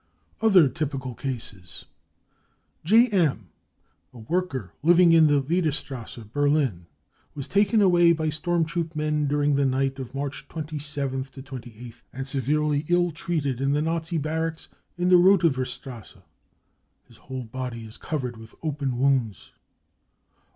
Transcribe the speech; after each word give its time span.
55 0.39 0.43
Other 0.49 0.67
Typical 0.67 1.13
Cases." 1.13 1.85
J.M., 2.91 3.49
a 4.11 4.17
worker 4.17 4.73
living 4.81 5.13
in 5.13 5.27
the 5.27 5.39
Werderstrasse, 5.43 6.27
Berlin, 6.33 6.87
was 7.35 7.47
taken 7.47 7.83
away 7.83 8.11
by 8.11 8.31
storm 8.31 8.65
troop 8.65 8.95
men 8.95 9.27
during 9.27 9.53
the 9.53 9.63
night 9.67 9.99
of 9.99 10.15
March 10.15 10.47
27th 10.47 11.29
28th 11.43 12.01
and 12.11 12.27
severely 12.27 12.83
ill 12.87 13.11
treated 13.11 13.61
in 13.61 13.73
the 13.73 13.81
Nazi 13.83 14.17
barracks 14.17 14.69
in 14.97 15.09
the 15.09 15.17
Rudowerstrasse. 15.17 16.15
His 17.07 17.17
whole 17.17 17.43
body 17.43 17.85
is 17.85 17.97
covered 17.97 18.37
with 18.37 18.55
open 18.63 18.97
wounds. 18.97 19.51